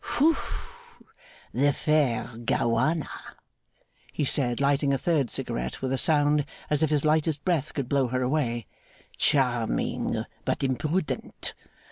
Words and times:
'Whoof! 0.19 0.73
The 1.53 1.71
fair 1.73 2.31
Gowana!' 2.43 3.35
he 4.11 4.25
said, 4.25 4.59
lighting 4.59 4.95
a 4.95 4.97
third 4.97 5.29
cigarette 5.29 5.83
with 5.83 5.93
a 5.93 5.97
sound 5.99 6.43
as 6.71 6.81
if 6.81 6.89
his 6.89 7.05
lightest 7.05 7.45
breath 7.45 7.75
could 7.75 7.87
blow 7.87 8.07
her 8.07 8.23
away. 8.23 8.65
'Charming, 9.19 10.25
but 10.43 10.63
imprudent! 10.63 11.53